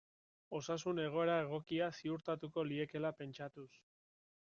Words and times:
Osasun 0.59 1.01
egoera 1.03 1.35
egokia 1.43 1.91
ziurtatuko 2.01 2.67
liekeela 2.73 3.15
pentsatuz. 3.25 3.71